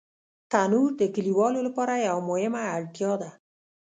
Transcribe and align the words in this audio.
تنور 0.51 0.89
د 1.01 1.01
کلیوالو 1.15 1.59
لپاره 1.67 1.93
یوه 2.07 2.23
مهمه 2.29 2.61
اړتیا 2.77 3.11
ده 3.21 3.29